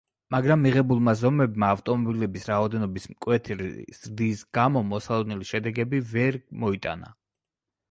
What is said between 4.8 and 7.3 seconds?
მოსალოდნელი შედეგები ვერ მოიტანა.